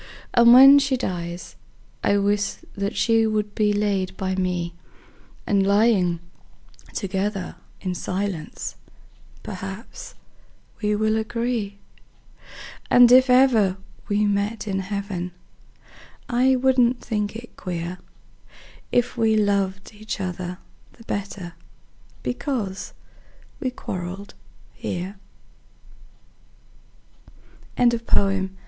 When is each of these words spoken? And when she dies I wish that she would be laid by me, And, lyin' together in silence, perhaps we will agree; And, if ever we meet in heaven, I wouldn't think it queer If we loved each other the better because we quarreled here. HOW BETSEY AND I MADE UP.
And 0.33 0.51
when 0.51 0.79
she 0.79 0.97
dies 0.97 1.55
I 2.03 2.17
wish 2.17 2.53
that 2.75 2.95
she 2.97 3.27
would 3.27 3.53
be 3.53 3.71
laid 3.71 4.17
by 4.17 4.33
me, 4.33 4.73
And, 5.45 5.61
lyin' 5.63 6.19
together 6.95 7.55
in 7.81 7.93
silence, 7.93 8.77
perhaps 9.43 10.15
we 10.81 10.95
will 10.95 11.17
agree; 11.17 11.77
And, 12.89 13.11
if 13.11 13.29
ever 13.29 13.77
we 14.07 14.25
meet 14.25 14.67
in 14.67 14.79
heaven, 14.79 15.33
I 16.27 16.55
wouldn't 16.55 16.99
think 16.99 17.35
it 17.35 17.55
queer 17.55 17.99
If 18.91 19.15
we 19.17 19.35
loved 19.35 19.93
each 19.93 20.19
other 20.19 20.57
the 20.93 21.03
better 21.03 21.53
because 22.23 22.93
we 23.59 23.69
quarreled 23.69 24.33
here. 24.73 25.17
HOW 27.77 27.83
BETSEY 27.83 27.83
AND 27.83 27.93
I 28.17 28.23
MADE 28.39 28.45
UP. 28.49 28.57